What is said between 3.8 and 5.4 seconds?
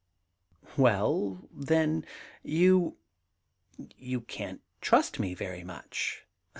you can't trust me